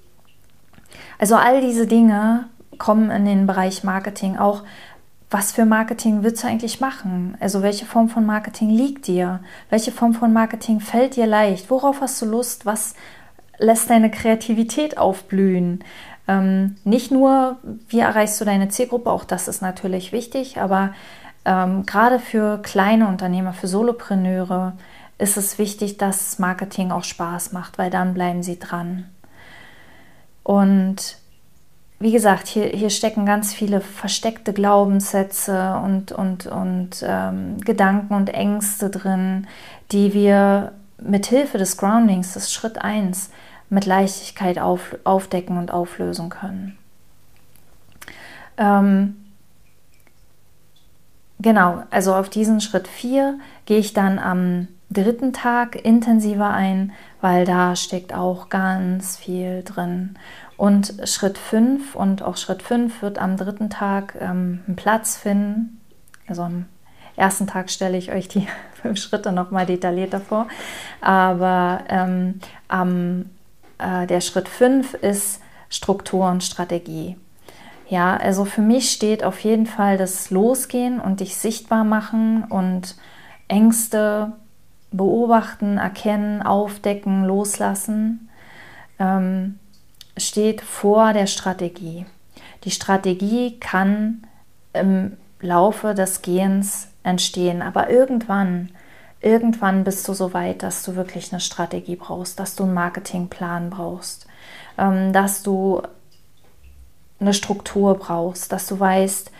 Also 1.20 1.36
all 1.36 1.62
diese 1.62 1.88
Dinge 1.88 2.46
kommen 2.78 3.10
in 3.12 3.26
den 3.26 3.48
Bereich 3.48 3.84
Marketing. 3.84 4.38
Auch 4.38 4.64
was 5.30 5.52
für 5.52 5.66
Marketing 5.66 6.24
willst 6.24 6.44
du 6.44 6.48
eigentlich 6.48 6.80
machen? 6.80 7.36
Also 7.40 7.62
welche 7.62 7.86
Form 7.86 8.10
von 8.10 8.26
Marketing 8.26 8.70
liegt 8.70 9.08
dir? 9.08 9.42
Welche 9.70 9.92
Form 9.92 10.14
von 10.14 10.32
Marketing 10.34 10.80
fällt 10.80 11.16
dir 11.16 11.26
leicht? 11.26 11.70
Worauf 11.70 12.02
hast 12.02 12.22
du 12.22 12.26
Lust? 12.26 12.66
Was 12.66 12.96
lässt 13.58 13.90
deine 13.90 14.12
Kreativität 14.12 14.98
aufblühen? 14.98 15.84
Ähm, 16.28 16.78
nicht 16.84 17.12
nur, 17.12 17.58
wie 17.90 18.00
erreichst 18.00 18.40
du 18.42 18.46
deine 18.46 18.70
Zielgruppe, 18.70 19.12
auch 19.12 19.26
das 19.26 19.48
ist 19.48 19.62
natürlich 19.62 20.12
wichtig, 20.12 20.60
aber 20.60 20.94
ähm, 21.46 21.86
gerade 21.86 22.20
für 22.20 22.60
kleine 22.64 23.08
Unternehmer, 23.08 23.54
für 23.54 23.68
Solopreneure 23.68 24.74
ist 25.18 25.38
es 25.38 25.60
wichtig, 25.60 25.98
dass 25.98 26.40
Marketing 26.40 26.92
auch 26.92 27.04
Spaß 27.04 27.52
macht, 27.52 27.78
weil 27.78 27.90
dann 27.90 28.14
bleiben 28.14 28.44
sie 28.44 28.60
dran. 28.60 29.06
Und 30.46 31.18
wie 31.98 32.12
gesagt, 32.12 32.48
hier, 32.48 32.68
hier 32.68 32.92
stecken 32.92 33.26
ganz 33.26 33.52
viele 33.52 33.82
versteckte 33.82 34.54
Glaubenssätze 34.54 35.82
und, 35.84 36.12
und, 36.12 36.46
und 36.46 37.04
ähm, 37.04 37.60
Gedanken 37.62 38.14
und 38.14 38.30
Ängste 38.30 38.92
drin, 38.92 39.48
die 39.92 40.14
wir 40.14 40.74
mit 41.02 41.26
Hilfe 41.26 41.58
des 41.58 41.78
Groundings, 41.78 42.36
ist 42.36 42.54
Schritt 42.54 42.78
1, 42.78 43.32
mit 43.70 43.88
Leichtigkeit 43.88 44.60
auf, 44.60 44.96
aufdecken 45.04 45.58
und 45.58 45.72
auflösen 45.72 46.30
können. 46.30 46.78
Ähm, 48.58 49.16
genau, 51.40 51.84
also 51.90 52.14
auf 52.14 52.30
diesen 52.30 52.62
Schritt 52.62 52.88
4 52.88 53.40
gehe 53.66 53.80
ich 53.80 53.94
dann 53.94 54.20
am 54.20 54.68
dritten 54.90 55.34
Tag 55.34 55.84
intensiver 55.84 56.52
ein, 56.52 56.94
weil 57.22 57.46
da 57.46 57.76
steckt 57.76 58.14
auch 58.14 58.50
ganz 58.50 59.18
viel 59.18 59.64
drin. 59.64 60.16
Und 60.58 60.94
Schritt 61.06 61.38
5 61.38 61.96
und 61.96 62.24
auch 62.24 62.38
Schritt 62.38 62.62
5 62.62 63.02
wird 63.02 63.20
am 63.20 63.36
dritten 63.38 63.70
Tag 63.70 64.16
ähm, 64.20 64.62
einen 64.68 64.76
Platz 64.76 65.18
finden. 65.18 65.82
Also 66.28 66.44
am 66.44 66.66
ersten 67.16 67.48
Tag 67.48 67.70
stelle 67.70 67.98
ich 67.98 68.12
euch 68.12 68.28
die 68.28 68.48
fünf 68.82 69.00
Schritte 69.00 69.32
nochmal 69.32 69.66
detaillierter 69.66 70.22
vor. 70.22 70.48
Aber 71.02 71.80
ähm, 71.90 72.40
am 72.68 73.26
äh, 73.80 74.08
der 74.08 74.22
Schritt 74.22 74.48
5 74.48 74.94
ist 74.96 75.42
Struktur 75.70 76.30
und 76.30 76.44
Strategie. 76.44 77.18
Ja, 77.88 78.18
also 78.18 78.46
für 78.46 78.62
mich 78.62 78.92
steht 78.92 79.24
auf 79.24 79.40
jeden 79.42 79.68
Fall 79.68 79.98
das 79.98 80.32
Losgehen 80.32 81.00
und 81.00 81.20
dich 81.20 81.36
sichtbar 81.36 81.84
machen 81.84 82.44
und 82.46 82.96
Ängste 83.48 84.34
beobachten, 84.98 85.78
erkennen, 85.78 86.42
aufdecken, 86.42 87.26
loslassen, 87.26 88.30
ähm, 89.00 89.60
steht 90.18 90.62
vor 90.62 91.14
der 91.14 91.28
Strategie. 91.28 92.06
Die 92.64 92.72
Strategie 92.72 93.60
kann 93.60 94.26
im 94.74 95.18
Laufe 95.42 95.94
des 95.94 96.22
Gehens 96.22 96.88
entstehen, 97.04 97.62
aber 97.62 97.90
irgendwann 97.90 98.70
irgendwann 99.26 99.84
bist 99.84 100.08
du 100.08 100.14
so 100.14 100.34
weit, 100.34 100.62
dass 100.62 100.84
du 100.84 100.96
wirklich 100.96 101.34
eine 101.34 101.42
Strategie 101.42 101.96
brauchst, 101.96 102.40
dass 102.40 102.56
du 102.56 102.64
einen 102.64 102.76
Marketingplan 102.76 103.72
brauchst, 103.72 104.28
ähm, 104.78 105.12
dass 105.14 105.42
du 105.42 105.82
eine 107.20 107.34
Struktur 107.34 107.98
brauchst, 107.98 108.52
dass 108.52 108.68
du 108.68 108.80
weißt, 108.80 109.32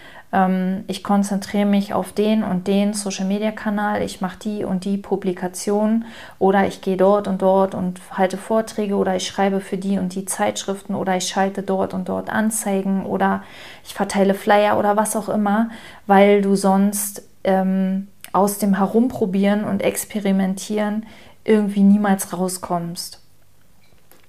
ich 0.88 1.04
konzentriere 1.04 1.66
mich 1.66 1.94
auf 1.94 2.12
den 2.12 2.44
und 2.44 2.68
den 2.68 2.94
Social-Media-Kanal, 2.94 4.02
ich 4.02 4.22
mache 4.22 4.40
die 4.40 4.64
und 4.66 4.84
die 4.84 4.98
Publikation. 4.98 6.06
Oder 6.40 6.68
ich 6.68 6.82
gehe 6.82 6.98
dort 6.98 7.28
und 7.28 7.42
dort 7.42 7.74
und 7.74 8.02
halte 8.12 8.38
Vorträge. 8.38 8.96
Oder 8.96 9.16
ich 9.16 9.28
schreibe 9.28 9.62
für 9.62 9.78
die 9.78 9.98
und 9.98 10.14
die 10.14 10.26
Zeitschriften. 10.26 10.96
Oder 10.96 11.16
ich 11.16 11.28
schalte 11.28 11.64
dort 11.64 11.94
und 11.94 12.10
dort 12.10 12.30
Anzeigen. 12.30 13.06
Oder 13.06 13.44
ich 13.86 13.94
verteile 13.94 14.34
Flyer 14.34 14.78
oder 14.78 14.98
was 14.98 15.16
auch 15.16 15.30
immer, 15.30 15.70
weil 16.08 16.42
du 16.42 16.56
sonst 16.56 17.24
ähm, 17.44 18.08
aus 18.34 18.58
dem 18.58 18.76
Herumprobieren 18.76 19.64
und 19.64 19.82
Experimentieren 19.82 21.06
irgendwie 21.46 21.84
niemals 21.84 22.34
rauskommst. 22.34 23.25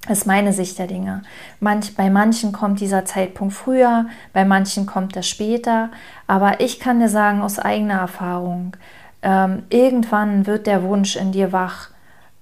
Das 0.06 0.18
ist 0.18 0.26
meine 0.26 0.52
Sicht 0.52 0.78
der 0.78 0.86
Dinge. 0.86 1.22
Manch, 1.58 1.96
bei 1.96 2.10
manchen 2.10 2.52
kommt 2.52 2.80
dieser 2.80 3.04
Zeitpunkt 3.04 3.54
früher, 3.54 4.06
bei 4.32 4.44
manchen 4.44 4.86
kommt 4.86 5.16
er 5.16 5.22
später. 5.22 5.90
Aber 6.26 6.60
ich 6.60 6.78
kann 6.78 7.00
dir 7.00 7.08
sagen 7.08 7.42
aus 7.42 7.58
eigener 7.58 8.00
Erfahrung, 8.00 8.76
ähm, 9.22 9.64
irgendwann 9.68 10.46
wird 10.46 10.66
der 10.66 10.82
Wunsch 10.84 11.16
in 11.16 11.32
dir 11.32 11.52
wach, 11.52 11.90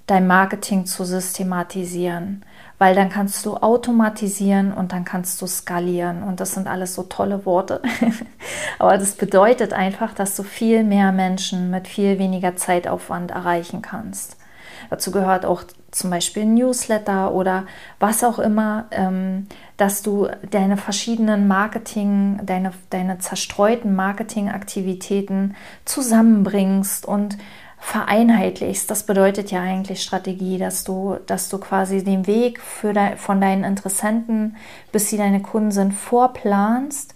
dein 0.07 0.27
Marketing 0.27 0.85
zu 0.85 1.05
systematisieren, 1.05 2.45
weil 2.79 2.95
dann 2.95 3.09
kannst 3.09 3.47
du 3.47 3.57
automatisieren 3.57 4.73
und 4.73 4.93
dann 4.93 5.07
kannst 5.07 5.41
du 5.41 5.47
skalieren. 5.47 6.23
Und 6.23 6.41
das 6.41 6.53
sind 6.53 6.67
alles 6.67 6.95
so 6.95 7.05
tolle 7.05 7.47
Worte. 7.47 7.81
Aber 8.79 8.99
das 8.99 9.13
bedeutet 9.13 9.73
einfach, 9.73 10.13
dass 10.13 10.37
du 10.37 10.43
viel 10.43 10.85
mehr 10.85 11.13
Menschen 11.13 11.71
mit 11.71 11.89
viel 11.89 12.19
weniger 12.19 12.57
Zeitaufwand 12.57 13.31
erreichen 13.31 13.81
kannst. 13.81 14.37
Dazu 14.91 15.11
gehört 15.11 15.45
auch 15.45 15.65
zum 15.91 16.11
Beispiel 16.11 16.43
ein 16.43 16.55
Newsletter 16.55 17.33
oder 17.33 17.65
was 18.01 18.25
auch 18.25 18.39
immer, 18.39 18.87
ähm, 18.91 19.47
dass 19.77 20.03
du 20.03 20.29
deine 20.51 20.77
verschiedenen 20.77 21.47
Marketing, 21.47 22.41
deine, 22.45 22.73
deine 22.91 23.19
zerstreuten 23.19 23.95
Marketingaktivitäten 23.95 25.55
zusammenbringst 25.85 27.07
und 27.07 27.39
vereinheitlichst. 27.79 28.91
Das 28.91 29.05
bedeutet 29.05 29.51
ja 29.51 29.61
eigentlich 29.61 30.03
Strategie, 30.03 30.59
dass 30.59 30.85
du, 30.85 31.19
dass 31.27 31.51
du 31.51 31.59
quasi 31.59 32.03
den 32.03 32.27
Weg 32.27 32.61
für 32.61 32.95
de, 32.95 33.17
von 33.17 33.41
deinen 33.41 33.63
Interessenten, 33.63 34.57
bis 34.91 35.11
sie 35.11 35.19
deine 35.19 35.43
Kunden 35.43 35.71
sind, 35.71 35.93
vorplanst 35.93 37.15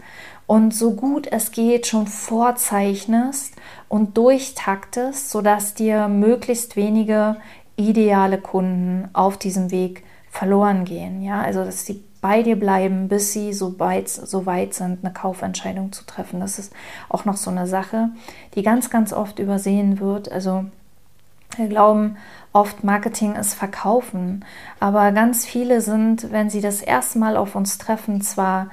und 0.49 0.73
so 0.75 0.93
gut 0.93 1.27
es 1.31 1.53
geht 1.53 1.87
schon 1.87 2.07
vorzeichnest 2.07 3.55
und 3.89 4.17
durchtaktest, 4.17 5.31
sodass 5.31 5.75
dir 5.75 6.09
möglichst 6.09 6.75
wenige 6.75 7.37
ideale 7.79 8.39
Kunden 8.39 9.09
auf 9.15 9.39
diesem 9.39 9.71
Weg 9.71 10.05
verloren 10.31 10.85
gehen. 10.85 11.23
Ja, 11.23 11.41
also 11.41 11.65
dass 11.65 11.87
sie 11.87 12.03
bei 12.21 12.43
dir 12.43 12.59
bleiben, 12.59 13.09
bis 13.09 13.33
sie 13.33 13.53
so 13.53 13.79
weit, 13.79 14.09
so 14.09 14.45
weit 14.45 14.75
sind, 14.75 15.05
eine 15.05 15.13
Kaufentscheidung 15.13 15.93
zu 15.93 16.05
treffen. 16.05 16.41
Das 16.41 16.59
ist 16.59 16.73
auch 17.09 17.25
noch 17.25 17.37
so 17.37 17.51
eine 17.51 17.67
Sache, 17.67 18.11
die 18.55 18.63
ganz, 18.63 18.91
ganz 18.91 19.13
oft 19.13 19.39
übersehen 19.39 20.01
wird. 20.01 20.31
Also 20.31 20.65
wir 21.57 21.69
glauben 21.69 22.17
oft, 22.53 22.83
Marketing 22.83 23.37
ist 23.37 23.55
Verkaufen, 23.55 24.45
aber 24.81 25.13
ganz 25.13 25.47
viele 25.47 25.81
sind, 25.81 26.33
wenn 26.33 26.51
sie 26.51 26.61
das 26.61 26.83
erste 26.83 27.19
Mal 27.19 27.37
auf 27.37 27.55
uns 27.55 27.79
treffen, 27.79 28.21
zwar 28.21 28.69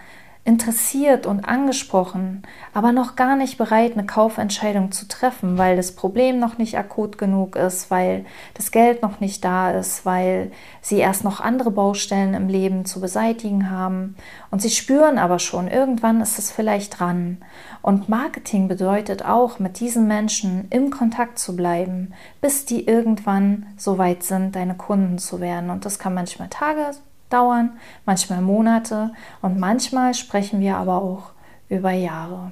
interessiert 0.46 1.25
und 1.25 1.44
angesprochen, 1.46 2.44
aber 2.72 2.92
noch 2.92 3.16
gar 3.16 3.36
nicht 3.36 3.58
bereit, 3.58 3.94
eine 3.94 4.06
Kaufentscheidung 4.06 4.92
zu 4.92 5.08
treffen, 5.08 5.58
weil 5.58 5.75
das 5.75 5.96
Problem 5.96 6.38
noch 6.38 6.60
nicht 6.60 6.78
akut 6.78 7.18
genug 7.18 7.56
ist, 7.56 7.90
weil 7.90 8.25
das 8.54 8.70
Geld 8.70 9.02
noch 9.02 9.20
nicht 9.20 9.44
da 9.44 9.72
ist, 9.72 10.06
weil 10.06 10.52
sie 10.82 11.00
erst 11.00 11.24
noch 11.24 11.42
andere 11.42 11.72
Baustellen 11.72 12.36
im 12.36 12.48
Leben 12.48 12.86
zu 12.86 13.02
beseitigen 13.02 13.72
haben. 13.72 14.16
Und 14.52 14.62
sie 14.62 14.70
spüren 14.70 15.18
aber 15.18 15.40
schon, 15.40 15.68
irgendwann 15.68 16.22
ist 16.22 16.38
es 16.38 16.52
vielleicht 16.52 17.00
dran. 17.00 17.40
Und 17.82 18.08
Marketing 18.08 18.68
bedeutet 18.68 19.25
auch, 19.25 19.58
mit 19.58 19.80
diesen 19.80 20.08
Menschen 20.08 20.68
im 20.70 20.92
Kontakt 20.92 21.40
zu 21.40 21.56
bleiben, 21.56 22.14
bis 22.40 22.66
die 22.66 22.86
irgendwann 22.86 23.66
so 23.78 23.98
weit 23.98 24.22
sind, 24.22 24.56
deine 24.56 24.75
Kunden 24.75 25.18
zu 25.18 25.40
werden. 25.40 25.72
Und 25.72 25.86
das 25.86 25.98
kann 25.98 26.14
manchmal 26.14 26.50
Tage 26.50 26.92
dauern, 27.36 27.77
manchmal 28.06 28.42
Monate 28.42 29.12
und 29.42 29.60
manchmal 29.60 30.13
sprechen 30.13 30.60
wir 30.60 30.77
aber 30.77 31.01
auch 31.01 31.32
über 31.70 31.92
Jahre. 31.92 32.51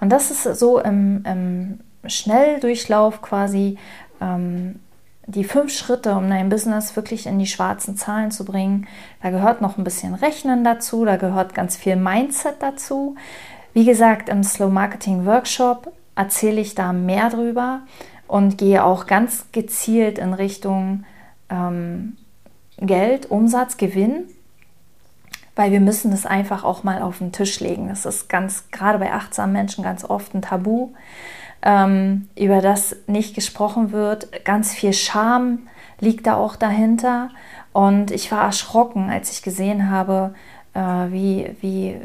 Und 0.00 0.10
das 0.10 0.30
ist 0.30 0.44
so 0.58 0.80
im, 0.80 1.24
im 1.24 1.80
Schnelldurchlauf 2.08 3.22
quasi 3.22 3.78
ähm, 4.20 4.80
die 5.26 5.44
fünf 5.44 5.72
Schritte, 5.72 6.14
um 6.14 6.28
dein 6.30 6.48
Business 6.48 6.94
wirklich 6.94 7.26
in 7.26 7.38
die 7.38 7.46
schwarzen 7.46 7.96
Zahlen 7.96 8.30
zu 8.30 8.44
bringen. 8.44 8.86
Da 9.22 9.30
gehört 9.30 9.60
noch 9.60 9.76
ein 9.76 9.84
bisschen 9.84 10.14
Rechnen 10.14 10.62
dazu, 10.62 11.04
da 11.04 11.16
gehört 11.16 11.54
ganz 11.54 11.76
viel 11.76 11.96
Mindset 11.96 12.56
dazu. 12.60 13.16
Wie 13.72 13.84
gesagt, 13.84 14.28
im 14.28 14.42
Slow 14.42 14.72
Marketing 14.72 15.26
Workshop 15.26 15.92
erzähle 16.14 16.60
ich 16.60 16.74
da 16.74 16.92
mehr 16.92 17.28
drüber 17.28 17.80
und 18.28 18.56
gehe 18.56 18.84
auch 18.84 19.06
ganz 19.06 19.46
gezielt 19.52 20.18
in 20.18 20.32
Richtung 20.32 21.04
ähm, 21.50 22.16
Geld, 22.78 23.30
Umsatz, 23.30 23.76
Gewinn, 23.76 24.24
weil 25.54 25.72
wir 25.72 25.80
müssen 25.80 26.10
das 26.10 26.26
einfach 26.26 26.64
auch 26.64 26.84
mal 26.84 27.00
auf 27.02 27.18
den 27.18 27.32
Tisch 27.32 27.60
legen. 27.60 27.88
Das 27.88 28.04
ist 28.04 28.28
ganz, 28.28 28.70
gerade 28.70 28.98
bei 28.98 29.12
achtsamen 29.12 29.52
Menschen 29.52 29.82
ganz 29.82 30.04
oft 30.04 30.34
ein 30.34 30.42
Tabu, 30.42 30.90
ähm, 31.62 32.28
über 32.38 32.60
das 32.60 32.96
nicht 33.06 33.34
gesprochen 33.34 33.92
wird. 33.92 34.44
Ganz 34.44 34.74
viel 34.74 34.92
Scham 34.92 35.68
liegt 36.00 36.26
da 36.26 36.36
auch 36.36 36.56
dahinter. 36.56 37.30
Und 37.72 38.10
ich 38.10 38.30
war 38.30 38.44
erschrocken, 38.44 39.10
als 39.10 39.32
ich 39.32 39.42
gesehen 39.42 39.90
habe, 39.90 40.34
äh, 40.74 40.80
wie, 40.80 41.56
wie, 41.60 41.96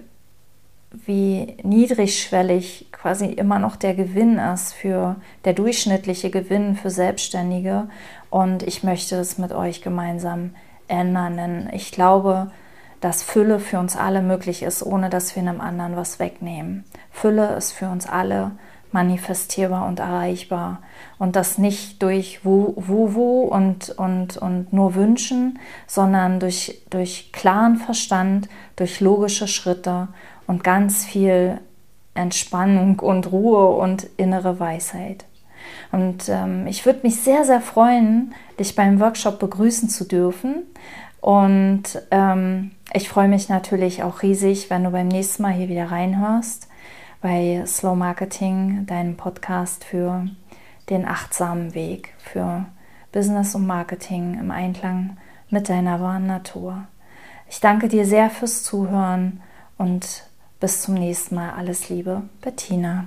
wie 0.92 1.56
niedrigschwellig 1.64 2.88
quasi 2.92 3.28
immer 3.28 3.60
noch 3.60 3.76
der 3.76 3.94
Gewinn 3.94 4.38
ist 4.38 4.74
für 4.74 5.16
der 5.46 5.54
durchschnittliche 5.54 6.30
Gewinn 6.30 6.76
für 6.76 6.90
Selbstständige. 6.90 7.88
Und 8.30 8.64
ich 8.64 8.84
möchte 8.84 9.16
es 9.16 9.38
mit 9.38 9.54
euch 9.54 9.82
gemeinsam 9.82 10.52
ändern, 10.88 11.38
denn 11.38 11.70
ich 11.74 11.92
glaube, 11.92 12.52
dass 13.00 13.24
Fülle 13.24 13.60
für 13.60 13.80
uns 13.80 13.96
alle 13.96 14.22
möglich 14.22 14.62
ist, 14.64 14.84
ohne 14.84 15.10
dass 15.10 15.36
wir 15.36 15.42
einem 15.42 15.62
anderen 15.62 15.96
was 15.96 16.20
wegnehmen. 16.20 16.84
Fülle 17.10 17.56
ist 17.56 17.72
für 17.72 17.90
uns 17.90 18.08
alle 18.08 18.52
manifestierbar 18.94 19.88
und 19.88 20.00
erreichbar 20.00 20.82
und 21.18 21.36
das 21.36 21.58
nicht 21.58 22.02
durch 22.02 22.44
Wu, 22.44 22.74
Wu, 22.76 23.14
Wu 23.14 23.42
und, 23.44 23.90
und, 23.90 24.38
und 24.38 24.74
nur 24.74 24.96
Wünschen, 24.96 25.60
sondern 25.88 26.40
durch, 26.40 26.82
durch 26.90 27.32
klaren 27.32 27.78
Verstand, 27.78 28.50
durch 28.76 29.00
logische 29.00 29.48
Schritte 29.48 30.08
und 30.48 30.64
ganz 30.64 31.06
viel 31.06 31.60
Entspannung 32.14 33.00
und 33.00 33.32
Ruhe 33.32 33.70
und 33.70 34.08
innere 34.18 34.60
Weisheit. 34.60 35.26
Und 35.92 36.28
ähm, 36.28 36.68
ich 36.68 36.86
würde 36.86 37.02
mich 37.04 37.22
sehr, 37.22 37.46
sehr 37.46 37.62
freuen, 37.62 38.34
dich 38.60 38.76
beim 38.76 39.00
Workshop 39.00 39.40
begrüßen 39.40 39.90
zu 39.90 40.06
dürfen. 40.06 40.64
Und 41.22 41.84
ähm, 42.10 42.72
ich 42.94 43.08
freue 43.08 43.28
mich 43.28 43.48
natürlich 43.48 44.04
auch 44.04 44.22
riesig, 44.22 44.70
wenn 44.70 44.84
du 44.84 44.90
beim 44.90 45.08
nächsten 45.08 45.44
Mal 45.44 45.54
hier 45.54 45.70
wieder 45.70 45.92
reinhörst 45.92 46.68
bei 47.22 47.64
Slow 47.68 47.96
Marketing, 47.96 48.86
deinem 48.88 49.16
Podcast 49.16 49.84
für 49.84 50.28
den 50.90 51.06
achtsamen 51.06 51.76
Weg, 51.76 52.14
für 52.18 52.66
Business 53.12 53.54
und 53.54 53.68
Marketing 53.68 54.40
im 54.40 54.50
Einklang 54.50 55.18
mit 55.50 55.70
deiner 55.70 56.02
wahren 56.02 56.26
Natur. 56.26 56.88
Ich 57.48 57.60
danke 57.60 57.88
dir 57.88 58.06
sehr 58.06 58.30
fürs 58.30 58.64
Zuhören 58.64 59.42
und 59.78 60.24
bis 60.60 60.82
zum 60.82 60.96
nächsten 60.96 61.36
Mal. 61.36 61.52
Alles 61.52 61.90
Liebe, 61.90 62.24
Bettina. 62.42 63.06